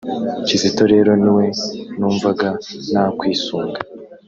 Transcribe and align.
Kizito 0.45 0.83
rero 0.93 1.11
niwe 1.21 1.45
numvaga 1.97 2.49
nakwisunga 2.91 3.79